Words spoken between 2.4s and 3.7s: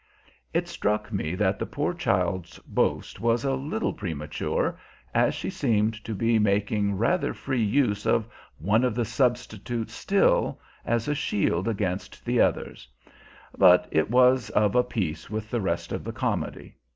boast was a